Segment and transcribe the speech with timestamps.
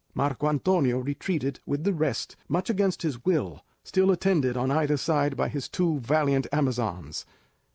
[0.15, 5.37] Marco Antonio retreated with the rest, much against his will, still attended on either side
[5.37, 7.23] by his two valiant Amazons.